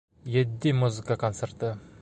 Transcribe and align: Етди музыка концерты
Етди 0.37 0.73
музыка 0.79 1.15
концерты 1.27 1.75